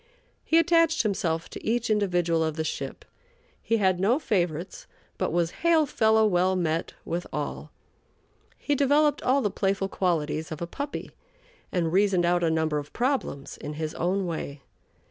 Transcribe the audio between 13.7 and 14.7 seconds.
his own way.